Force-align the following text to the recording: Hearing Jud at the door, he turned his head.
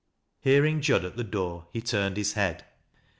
Hearing 0.39 0.81
Jud 0.81 1.05
at 1.05 1.15
the 1.15 1.23
door, 1.23 1.67
he 1.71 1.79
turned 1.79 2.17
his 2.17 2.33
head. 2.33 2.65